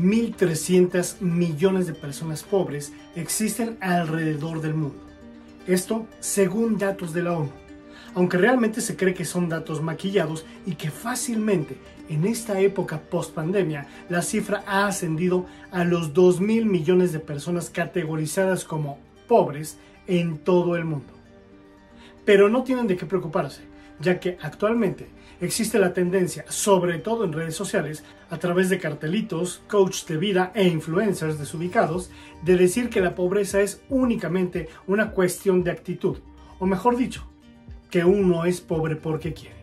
[0.00, 5.00] 1.300 millones de personas pobres existen alrededor del mundo.
[5.66, 7.50] Esto según datos de la ONU,
[8.14, 11.76] aunque realmente se cree que son datos maquillados y que fácilmente
[12.08, 18.64] en esta época post-pandemia la cifra ha ascendido a los 2.000 millones de personas categorizadas
[18.64, 18.98] como
[19.28, 21.12] pobres en todo el mundo.
[22.24, 23.62] Pero no tienen de qué preocuparse,
[24.00, 25.08] ya que actualmente
[25.40, 30.52] existe la tendencia, sobre todo en redes sociales, a través de cartelitos, coach de vida
[30.54, 32.10] e influencers desubicados,
[32.42, 36.18] de decir que la pobreza es únicamente una cuestión de actitud,
[36.58, 37.26] o mejor dicho,
[37.90, 39.56] que uno es pobre porque quiere.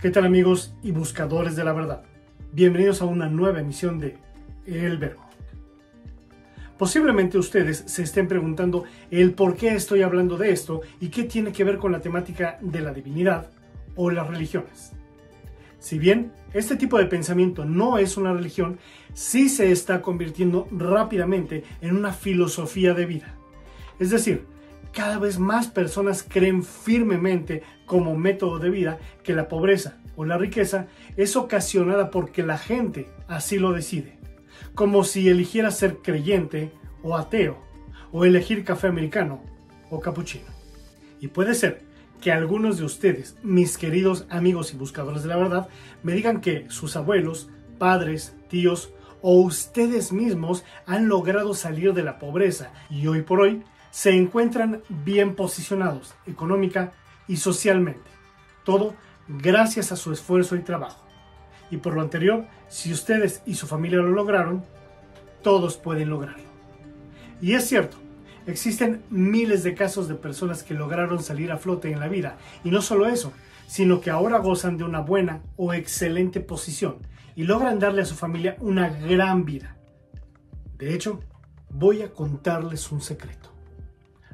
[0.00, 2.02] ¿Qué tal amigos y buscadores de la verdad?
[2.52, 4.16] Bienvenidos a una nueva emisión de
[4.66, 5.27] El Verbo.
[6.78, 11.50] Posiblemente ustedes se estén preguntando el por qué estoy hablando de esto y qué tiene
[11.50, 13.50] que ver con la temática de la divinidad
[13.96, 14.92] o las religiones.
[15.80, 18.78] Si bien este tipo de pensamiento no es una religión,
[19.12, 23.34] sí se está convirtiendo rápidamente en una filosofía de vida.
[23.98, 24.46] Es decir,
[24.92, 30.38] cada vez más personas creen firmemente como método de vida que la pobreza o la
[30.38, 34.17] riqueza es ocasionada porque la gente así lo decide
[34.74, 37.58] como si eligiera ser creyente o ateo,
[38.12, 39.42] o elegir café americano
[39.90, 40.46] o capuchino.
[41.20, 41.82] Y puede ser
[42.20, 45.68] que algunos de ustedes, mis queridos amigos y buscadores de la verdad,
[46.02, 47.48] me digan que sus abuelos,
[47.78, 48.92] padres, tíos
[49.22, 54.82] o ustedes mismos han logrado salir de la pobreza y hoy por hoy se encuentran
[54.88, 56.92] bien posicionados económica
[57.26, 58.10] y socialmente.
[58.64, 58.94] Todo
[59.28, 61.07] gracias a su esfuerzo y trabajo.
[61.70, 64.64] Y por lo anterior, si ustedes y su familia lo lograron,
[65.42, 66.48] todos pueden lograrlo.
[67.40, 67.96] Y es cierto,
[68.46, 72.36] existen miles de casos de personas que lograron salir a flote en la vida.
[72.64, 73.32] Y no solo eso,
[73.66, 76.98] sino que ahora gozan de una buena o excelente posición
[77.36, 79.76] y logran darle a su familia una gran vida.
[80.78, 81.20] De hecho,
[81.70, 83.50] voy a contarles un secreto.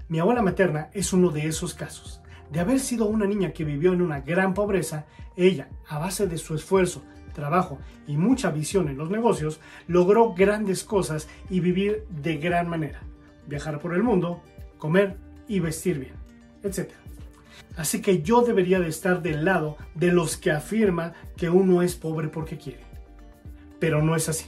[0.09, 2.21] Mi abuela materna es uno de esos casos.
[2.51, 5.07] De haber sido una niña que vivió en una gran pobreza,
[5.37, 7.03] ella, a base de su esfuerzo,
[7.35, 13.03] trabajo y mucha visión en los negocios, logró grandes cosas y vivir de gran manera.
[13.47, 14.43] Viajar por el mundo,
[14.79, 16.15] comer y vestir bien,
[16.63, 16.91] etc.
[17.77, 21.95] Así que yo debería de estar del lado de los que afirma que uno es
[21.97, 22.85] pobre porque quiere.
[23.79, 24.47] Pero no es así.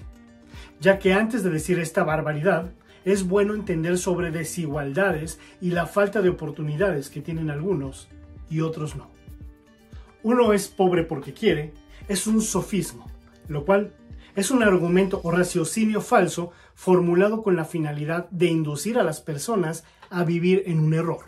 [0.81, 2.73] Ya que antes de decir esta barbaridad,
[3.05, 8.09] es bueno entender sobre desigualdades y la falta de oportunidades que tienen algunos
[8.51, 9.11] y otros no.
[10.23, 11.73] Uno es pobre porque quiere
[12.09, 13.07] es un sofismo,
[13.49, 13.93] lo cual
[14.37, 19.85] es un argumento o raciocinio falso formulado con la finalidad de inducir a las personas
[20.11, 21.25] a vivir en un error.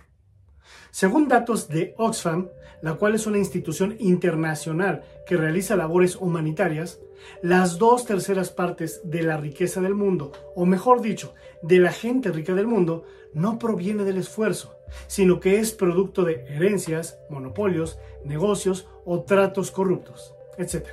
[0.91, 2.49] Según datos de Oxfam,
[2.83, 7.01] la cual es una institución internacional que realiza labores humanitarias,
[7.43, 12.31] las dos terceras partes de la riqueza del mundo, o mejor dicho, de la gente
[12.31, 18.87] rica del mundo, no proviene del esfuerzo, sino que es producto de herencias, monopolios, negocios
[19.05, 20.87] o tratos corruptos etc.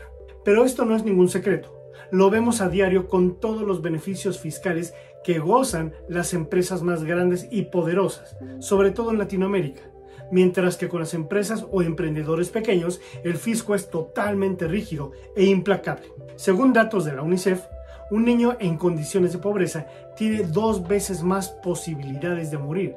[0.44, 1.74] Pero esto no es ningún secreto.
[2.12, 4.94] Lo vemos a diario con todos los beneficios fiscales
[5.24, 9.82] que gozan las empresas más grandes y poderosas, sobre todo en Latinoamérica,
[10.32, 16.14] mientras que con las empresas o emprendedores pequeños el fisco es totalmente rígido e implacable.
[16.36, 17.64] Según datos de la UNICEF,
[18.12, 22.96] un niño en condiciones de pobreza tiene dos veces más posibilidades de morir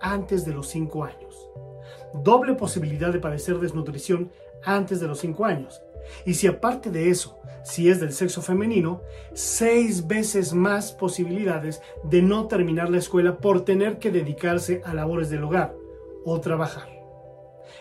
[0.00, 1.50] antes de los 5 años.
[2.14, 4.30] Doble posibilidad de padecer desnutrición
[4.64, 5.82] antes de los 5 años
[6.24, 9.02] y si aparte de eso, si es del sexo femenino,
[9.34, 15.30] seis veces más posibilidades de no terminar la escuela por tener que dedicarse a labores
[15.30, 15.74] del hogar
[16.24, 16.88] o trabajar.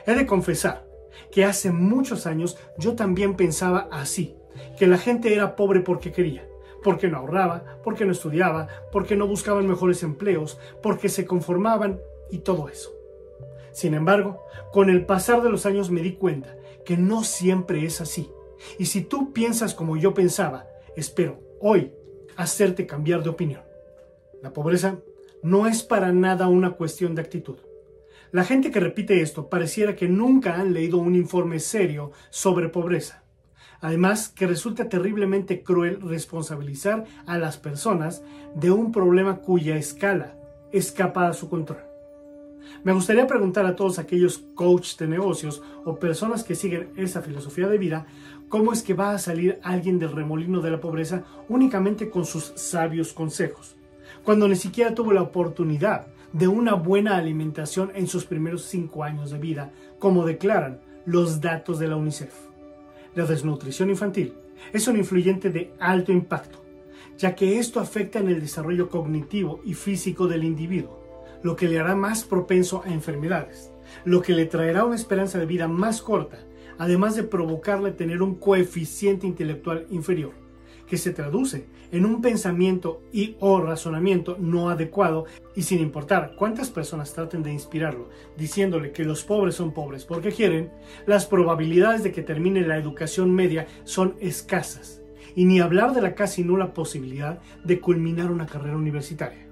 [0.08, 0.88] He de confesar
[1.32, 4.36] que hace muchos años yo también pensaba así,
[4.78, 6.48] que la gente era pobre porque quería,
[6.84, 12.00] porque no ahorraba, porque no estudiaba, porque no buscaban mejores empleos, porque se conformaban
[12.32, 12.95] y todo eso.
[13.76, 14.42] Sin embargo,
[14.72, 16.56] con el pasar de los años me di cuenta
[16.86, 18.32] que no siempre es así.
[18.80, 20.66] Y si tú piensas como yo pensaba,
[20.96, 21.92] espero hoy
[22.38, 23.64] hacerte cambiar de opinión.
[24.42, 25.00] La pobreza
[25.44, 27.58] no es para nada una cuestión de actitud.
[28.32, 33.26] La gente que repite esto pareciera que nunca han leído un informe serio sobre pobreza.
[33.82, 38.24] Además, que resulta terriblemente cruel responsabilizar a las personas
[38.56, 40.38] de un problema cuya escala
[40.72, 41.95] escapa a su control.
[42.84, 47.68] Me gustaría preguntar a todos aquellos coaches de negocios o personas que siguen esa filosofía
[47.68, 48.06] de vida,
[48.50, 52.54] ¿cómo es que va a salir alguien del remolino de la pobreza únicamente con sus
[52.56, 53.76] sabios consejos?
[54.24, 59.32] Cuando ni siquiera tuvo la oportunidad de una buena alimentación en sus primeros cinco años
[59.32, 62.34] de vida, como declaran los datos de la UNICEF.
[63.16, 64.34] La desnutrición infantil
[64.74, 66.64] es un influyente de alto impacto,
[67.18, 71.05] ya que esto afecta en el desarrollo cognitivo y físico del individuo,
[71.46, 73.72] lo que le hará más propenso a enfermedades,
[74.04, 76.40] lo que le traerá una esperanza de vida más corta,
[76.80, 80.32] además de provocarle tener un coeficiente intelectual inferior
[80.88, 85.26] que se traduce en un pensamiento y o razonamiento no adecuado
[85.56, 90.32] y sin importar cuántas personas traten de inspirarlo diciéndole que los pobres son pobres porque
[90.32, 90.72] quieren,
[91.06, 95.04] las probabilidades de que termine la educación media son escasas
[95.36, 99.45] y ni hablar de la casi nula posibilidad de culminar una carrera universitaria.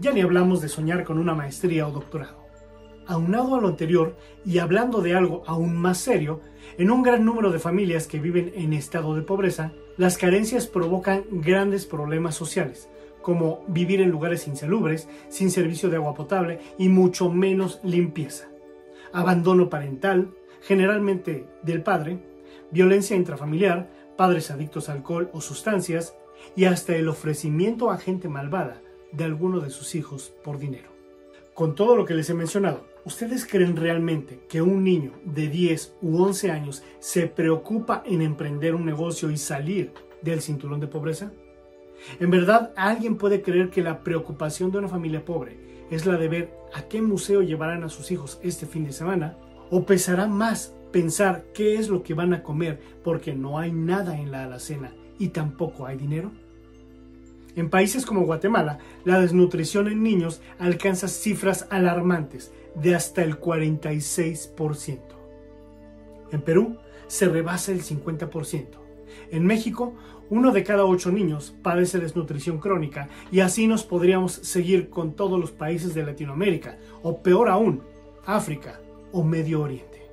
[0.00, 2.46] Ya ni hablamos de soñar con una maestría o doctorado.
[3.08, 6.40] Aunado a lo anterior y hablando de algo aún más serio,
[6.76, 11.24] en un gran número de familias que viven en estado de pobreza, las carencias provocan
[11.32, 12.88] grandes problemas sociales,
[13.22, 18.48] como vivir en lugares insalubres, sin servicio de agua potable y mucho menos limpieza.
[19.12, 20.30] Abandono parental,
[20.62, 22.20] generalmente del padre,
[22.70, 26.14] violencia intrafamiliar, padres adictos a alcohol o sustancias,
[26.54, 28.80] y hasta el ofrecimiento a gente malvada
[29.12, 30.90] de alguno de sus hijos por dinero.
[31.54, 35.94] Con todo lo que les he mencionado, ¿Ustedes creen realmente que un niño de 10
[36.02, 41.32] u 11 años se preocupa en emprender un negocio y salir del cinturón de pobreza?
[42.20, 46.28] ¿En verdad alguien puede creer que la preocupación de una familia pobre es la de
[46.28, 49.38] ver a qué museo llevarán a sus hijos este fin de semana?
[49.70, 54.20] ¿O pesará más pensar qué es lo que van a comer porque no hay nada
[54.20, 56.30] en la alacena y tampoco hay dinero?
[57.58, 65.00] En países como Guatemala, la desnutrición en niños alcanza cifras alarmantes de hasta el 46%.
[66.30, 66.76] En Perú
[67.08, 68.66] se rebasa el 50%.
[69.32, 69.92] En México,
[70.30, 75.40] uno de cada ocho niños padece desnutrición crónica y así nos podríamos seguir con todos
[75.40, 77.82] los países de Latinoamérica, o peor aún,
[78.24, 80.06] África o Medio Oriente.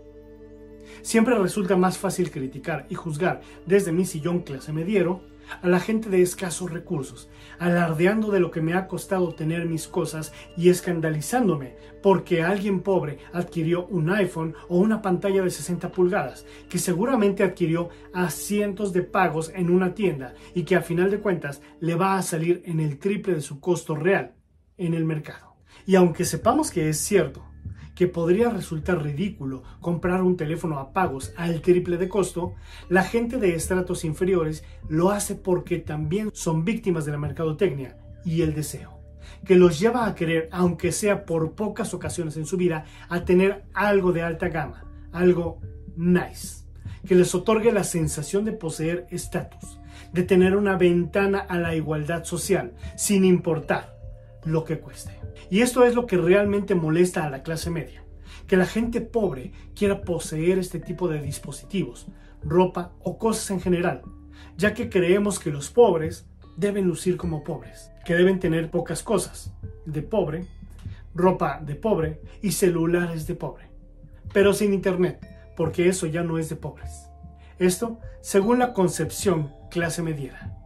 [1.03, 6.09] Siempre resulta más fácil criticar y juzgar desde mi sillón clase mediero a la gente
[6.09, 11.75] de escasos recursos, alardeando de lo que me ha costado tener mis cosas y escandalizándome
[12.01, 17.89] porque alguien pobre adquirió un iPhone o una pantalla de 60 pulgadas, que seguramente adquirió
[18.13, 22.15] a cientos de pagos en una tienda y que a final de cuentas le va
[22.15, 24.36] a salir en el triple de su costo real
[24.77, 25.56] en el mercado.
[25.88, 27.44] Y aunque sepamos que es cierto,
[27.95, 32.53] que podría resultar ridículo comprar un teléfono a pagos al triple de costo,
[32.89, 38.42] la gente de estratos inferiores lo hace porque también son víctimas de la mercadotecnia y
[38.42, 39.00] el deseo,
[39.45, 43.63] que los lleva a querer, aunque sea por pocas ocasiones en su vida, a tener
[43.74, 45.62] algo de alta gama, algo
[45.95, 46.65] nice,
[47.07, 49.80] que les otorgue la sensación de poseer estatus,
[50.12, 53.94] de tener una ventana a la igualdad social, sin importar
[54.45, 55.19] lo que cueste.
[55.50, 58.03] Y esto es lo que realmente molesta a la clase media,
[58.47, 62.07] que la gente pobre quiera poseer este tipo de dispositivos,
[62.44, 64.03] ropa o cosas en general,
[64.57, 66.27] ya que creemos que los pobres
[66.57, 69.53] deben lucir como pobres, que deben tener pocas cosas
[69.86, 70.47] de pobre,
[71.13, 73.69] ropa de pobre y celulares de pobre,
[74.33, 75.25] pero sin internet,
[75.56, 77.09] porque eso ya no es de pobres.
[77.57, 80.65] Esto según la concepción clase mediera.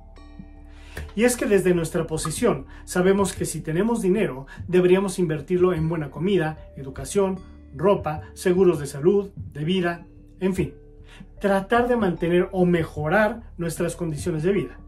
[1.15, 6.11] Y es que desde nuestra posición sabemos que si tenemos dinero deberíamos invertirlo en buena
[6.11, 7.39] comida, educación,
[7.75, 10.06] ropa, seguros de salud, de vida,
[10.39, 10.73] en fin,
[11.39, 14.79] tratar de mantener o mejorar nuestras condiciones de vida.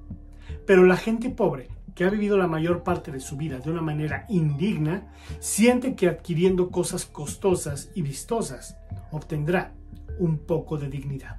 [0.65, 3.81] Pero la gente pobre, que ha vivido la mayor parte de su vida de una
[3.81, 8.77] manera indigna, siente que adquiriendo cosas costosas y vistosas
[9.11, 9.73] obtendrá
[10.19, 11.37] un poco de dignidad.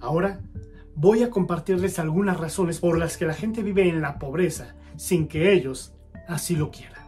[0.00, 0.40] Ahora
[1.00, 5.28] voy a compartirles algunas razones por las que la gente vive en la pobreza sin
[5.28, 5.94] que ellos
[6.26, 7.04] así lo quieran.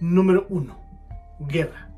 [0.00, 0.74] Número 1.
[1.40, 1.90] Guerra.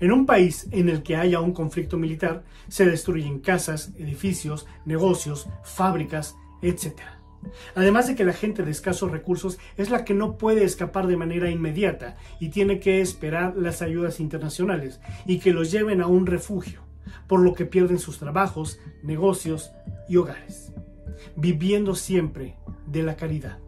[0.00, 5.48] En un país en el que haya un conflicto militar, se destruyen casas, edificios, negocios,
[5.64, 6.92] fábricas, etc.
[7.74, 11.16] Además de que la gente de escasos recursos es la que no puede escapar de
[11.16, 16.26] manera inmediata y tiene que esperar las ayudas internacionales y que los lleven a un
[16.26, 16.87] refugio
[17.26, 19.72] por lo que pierden sus trabajos, negocios
[20.08, 20.72] y hogares,
[21.36, 23.58] viviendo siempre de la caridad.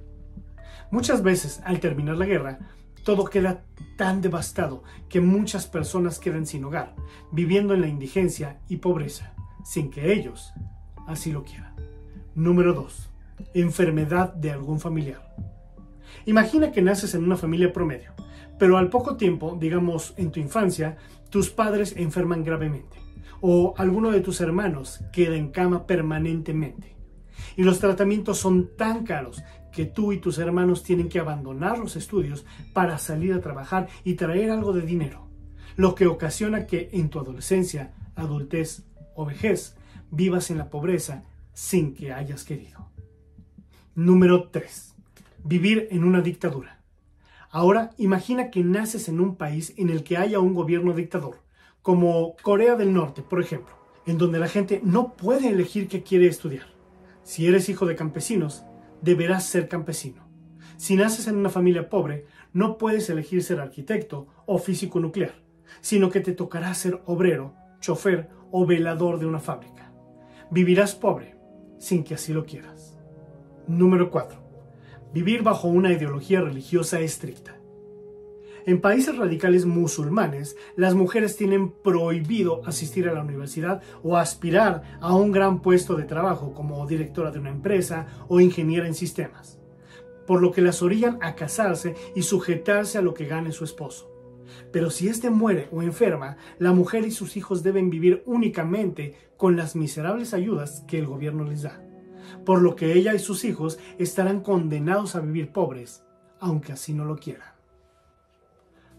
[0.90, 2.58] Muchas veces, al terminar la guerra,
[3.04, 3.64] todo queda
[3.96, 6.94] tan devastado que muchas personas quedan sin hogar,
[7.30, 10.52] viviendo en la indigencia y pobreza, sin que ellos
[11.06, 11.74] así lo quieran.
[12.34, 13.10] Número 2.
[13.54, 15.34] Enfermedad de algún familiar.
[16.26, 18.12] Imagina que naces en una familia promedio,
[18.58, 20.96] pero al poco tiempo, digamos en tu infancia,
[21.30, 23.09] tus padres enferman gravemente
[23.40, 26.96] o alguno de tus hermanos queda en cama permanentemente.
[27.56, 29.42] Y los tratamientos son tan caros
[29.72, 34.14] que tú y tus hermanos tienen que abandonar los estudios para salir a trabajar y
[34.14, 35.28] traer algo de dinero,
[35.76, 39.76] lo que ocasiona que en tu adolescencia, adultez o vejez
[40.10, 42.88] vivas en la pobreza sin que hayas querido.
[43.94, 44.94] Número 3.
[45.44, 46.80] Vivir en una dictadura.
[47.50, 51.38] Ahora imagina que naces en un país en el que haya un gobierno dictador,
[51.82, 53.74] como Corea del Norte, por ejemplo,
[54.06, 56.66] en donde la gente no puede elegir qué quiere estudiar.
[57.22, 58.64] Si eres hijo de campesinos,
[59.02, 60.28] deberás ser campesino.
[60.76, 65.34] Si naces en una familia pobre, no puedes elegir ser arquitecto o físico nuclear,
[65.80, 69.92] sino que te tocará ser obrero, chofer o velador de una fábrica.
[70.50, 71.36] Vivirás pobre,
[71.78, 72.98] sin que así lo quieras.
[73.68, 74.40] Número 4.
[75.12, 77.59] Vivir bajo una ideología religiosa estricta.
[78.66, 85.14] En países radicales musulmanes, las mujeres tienen prohibido asistir a la universidad o aspirar a
[85.14, 89.60] un gran puesto de trabajo como directora de una empresa o ingeniera en sistemas
[90.30, 94.08] por lo que las orillan a casarse y sujetarse a lo que gane su esposo.
[94.70, 99.56] Pero si éste muere o enferma, la mujer y sus hijos deben vivir únicamente con
[99.56, 101.82] las miserables ayudas que el gobierno les da,
[102.46, 106.04] por lo que ella y sus hijos estarán condenados a vivir pobres,
[106.38, 107.59] aunque así no lo quieran.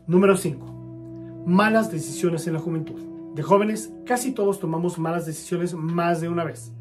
[0.08, 1.44] Número 5.
[1.46, 3.00] Malas decisiones en la juventud.
[3.36, 6.74] De jóvenes, casi todos tomamos malas decisiones más de una vez,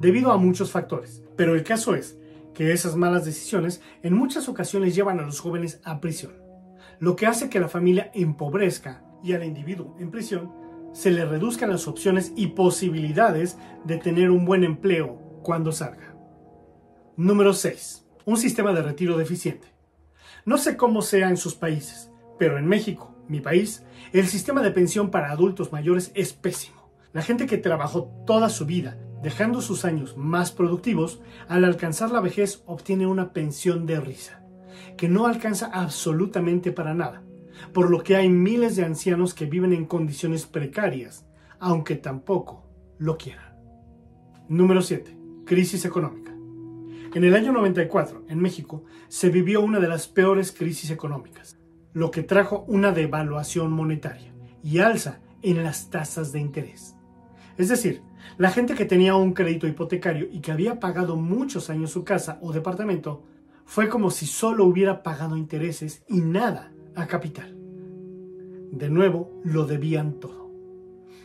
[0.00, 2.18] debido a muchos factores, pero el caso es
[2.54, 6.32] que esas malas decisiones en muchas ocasiones llevan a los jóvenes a prisión,
[6.98, 10.52] lo que hace que la familia empobrezca y al individuo en prisión
[10.92, 16.16] se le reduzcan las opciones y posibilidades de tener un buen empleo cuando salga.
[17.16, 18.06] Número 6.
[18.24, 19.68] Un sistema de retiro deficiente.
[20.44, 22.07] No sé cómo sea en sus países,
[22.38, 26.90] pero en México, mi país, el sistema de pensión para adultos mayores es pésimo.
[27.12, 32.20] La gente que trabajó toda su vida dejando sus años más productivos, al alcanzar la
[32.20, 34.44] vejez obtiene una pensión de risa,
[34.96, 37.22] que no alcanza absolutamente para nada,
[37.72, 41.26] por lo que hay miles de ancianos que viven en condiciones precarias,
[41.58, 43.56] aunque tampoco lo quieran.
[44.48, 45.16] Número 7.
[45.44, 46.32] Crisis económica.
[47.14, 51.57] En el año 94, en México, se vivió una de las peores crisis económicas,
[51.92, 56.96] lo que trajo una devaluación monetaria y alza en las tasas de interés.
[57.56, 58.02] Es decir,
[58.36, 62.38] la gente que tenía un crédito hipotecario y que había pagado muchos años su casa
[62.40, 63.24] o departamento,
[63.64, 67.54] fue como si solo hubiera pagado intereses y nada a capital.
[68.72, 70.50] De nuevo, lo debían todo.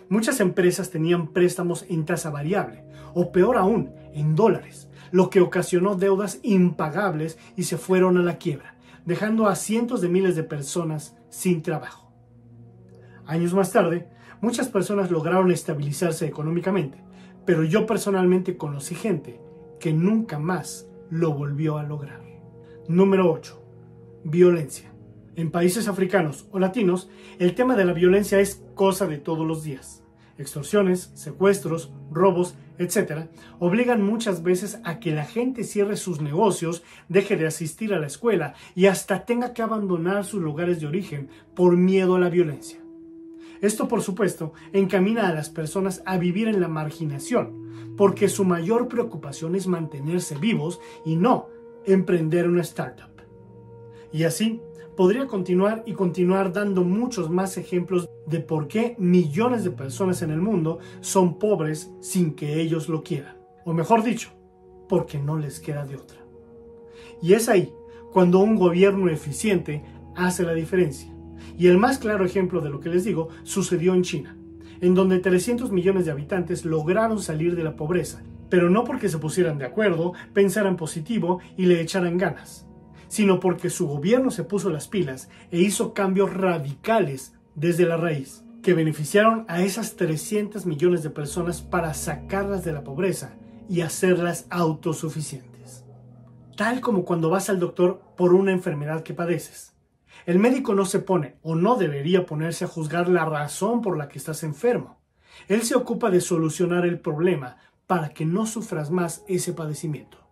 [0.10, 5.96] Muchas empresas tenían préstamos en tasa variable, o peor aún, en dólares, lo que ocasionó
[5.96, 8.73] deudas impagables y se fueron a la quiebra,
[9.05, 12.12] dejando a cientos de miles de personas sin trabajo.
[13.25, 14.10] Años más tarde,
[14.43, 17.01] Muchas personas lograron estabilizarse económicamente,
[17.45, 19.39] pero yo personalmente conocí gente
[19.79, 22.22] que nunca más lo volvió a lograr.
[22.89, 23.63] Número 8.
[24.25, 24.91] Violencia.
[25.38, 29.63] En países africanos o latinos, el tema de la violencia es cosa de todos los
[29.63, 30.03] días.
[30.38, 33.27] Extorsiones, secuestros, robos, etc.,
[33.60, 38.08] obligan muchas veces a que la gente cierre sus negocios, deje de asistir a la
[38.08, 42.80] escuela y hasta tenga que abandonar sus lugares de origen por miedo a la violencia.
[43.62, 48.89] Esto, por supuesto, encamina a las personas a vivir en la marginación, porque su mayor
[48.89, 51.48] preocupación es mantenerse vivos y no
[51.86, 53.22] emprender una startup.
[54.12, 54.62] Y así,
[54.96, 60.32] podría continuar y continuar dando muchos más ejemplos de por qué millones de personas en
[60.32, 63.38] el mundo son pobres sin que ellos lo quieran.
[63.66, 64.30] O mejor dicho,
[64.88, 66.20] porque no les queda de otra.
[67.22, 67.74] Y es ahí
[68.12, 69.84] cuando un gobierno eficiente
[70.16, 71.12] hace la diferencia.
[71.58, 74.38] Y el más claro ejemplo de lo que les digo sucedió en China,
[74.82, 79.18] en donde 300 millones de habitantes lograron salir de la pobreza, pero no porque se
[79.18, 82.68] pusieran de acuerdo, pensaran positivo y le echaran ganas,
[83.13, 88.43] sino porque su gobierno se puso las pilas e hizo cambios radicales desde la raíz,
[88.63, 93.36] que beneficiaron a esas 300 millones de personas para sacarlas de la pobreza
[93.70, 95.84] y hacerlas autosuficientes.
[96.58, 99.74] Tal como cuando vas al doctor por una enfermedad que padeces
[100.25, 104.08] el médico no se pone o no debería ponerse a juzgar la razón por la
[104.08, 104.98] que estás enfermo.
[105.50, 110.23] Él se ocupa de solucionar el problema para que no sufras más ese padecimiento.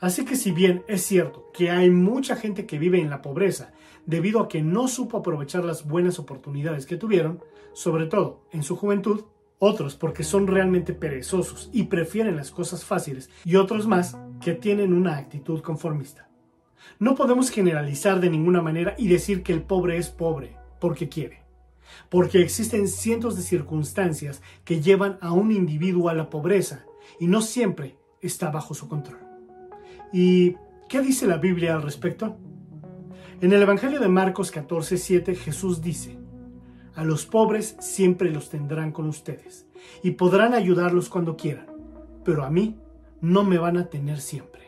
[0.00, 3.72] Así que si bien es cierto que hay mucha gente que vive en la pobreza
[4.06, 8.76] debido a que no supo aprovechar las buenas oportunidades que tuvieron, sobre todo en su
[8.76, 9.24] juventud,
[9.58, 14.92] otros porque son realmente perezosos y prefieren las cosas fáciles y otros más que tienen
[14.92, 16.28] una actitud conformista.
[17.00, 21.42] No podemos generalizar de ninguna manera y decir que el pobre es pobre porque quiere,
[22.08, 26.84] porque existen cientos de circunstancias que llevan a un individuo a la pobreza
[27.18, 29.27] y no siempre está bajo su control.
[30.12, 30.56] ¿Y
[30.88, 32.36] qué dice la Biblia al respecto?
[33.40, 36.18] En el Evangelio de Marcos 14:7 Jesús dice,
[36.94, 39.66] a los pobres siempre los tendrán con ustedes
[40.02, 41.66] y podrán ayudarlos cuando quieran,
[42.24, 42.76] pero a mí
[43.20, 44.62] no me van a tener siempre.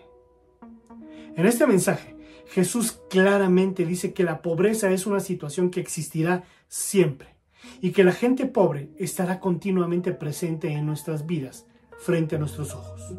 [1.35, 2.17] En este mensaje,
[2.47, 7.35] Jesús claramente dice que la pobreza es una situación que existirá siempre
[7.81, 11.67] y que la gente pobre estará continuamente presente en nuestras vidas
[11.99, 13.15] frente a nuestros ojos.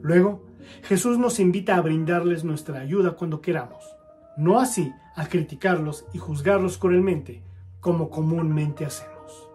[0.00, 0.46] Luego,
[0.82, 3.84] Jesús nos invita a brindarles nuestra ayuda cuando queramos,
[4.36, 7.42] no así a criticarlos y juzgarlos cruelmente
[7.80, 9.48] como comúnmente hacemos.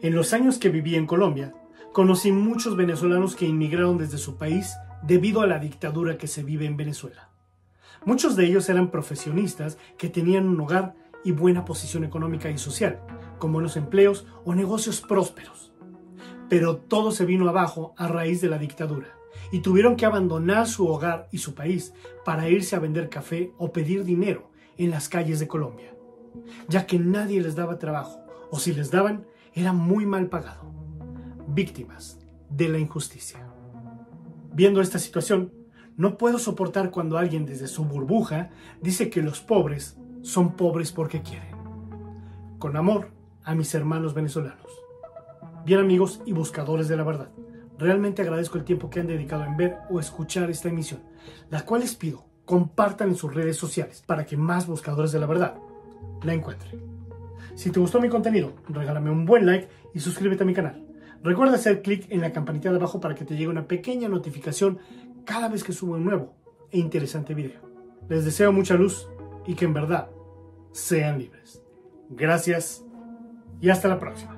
[0.00, 1.54] En los años que viví en Colombia,
[1.92, 6.66] conocí muchos venezolanos que inmigraron desde su país debido a la dictadura que se vive
[6.66, 7.30] en Venezuela.
[8.04, 10.94] Muchos de ellos eran profesionistas que tenían un hogar
[11.24, 13.00] y buena posición económica y social,
[13.38, 15.72] con buenos empleos o negocios prósperos.
[16.48, 20.86] Pero todo se vino abajo a raíz de la dictadura y tuvieron que abandonar su
[20.88, 21.92] hogar y su país
[22.24, 25.94] para irse a vender café o pedir dinero en las calles de Colombia,
[26.68, 30.72] ya que nadie les daba trabajo o si les daban era muy mal pagado.
[31.46, 32.18] Víctimas
[32.50, 33.46] de la injusticia.
[34.52, 35.52] Viendo esta situación,
[35.96, 38.50] no puedo soportar cuando alguien desde su burbuja
[38.80, 41.54] dice que los pobres son pobres porque quieren.
[42.58, 43.10] Con amor
[43.44, 44.70] a mis hermanos venezolanos.
[45.64, 47.30] Bien amigos y buscadores de la verdad,
[47.78, 51.00] realmente agradezco el tiempo que han dedicado en ver o escuchar esta emisión,
[51.50, 55.26] la cual les pido compartan en sus redes sociales para que más buscadores de la
[55.26, 55.54] verdad
[56.22, 56.82] la encuentren.
[57.54, 60.84] Si te gustó mi contenido, regálame un buen like y suscríbete a mi canal.
[61.22, 64.78] Recuerda hacer clic en la campanita de abajo para que te llegue una pequeña notificación
[65.24, 66.34] cada vez que subo un nuevo
[66.70, 67.60] e interesante video.
[68.08, 69.08] Les deseo mucha luz
[69.46, 70.10] y que en verdad
[70.72, 71.62] sean libres.
[72.10, 72.84] Gracias
[73.60, 74.33] y hasta la próxima.